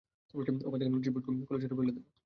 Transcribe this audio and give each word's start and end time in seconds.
ওখান 0.33 0.77
থেকে 0.79 0.91
notice 0.93 1.09
board 1.13 1.23
খুলে 1.47 1.59
ছুড়ে 1.61 1.75
ফেলে 1.77 1.91
দিবো। 1.97 2.09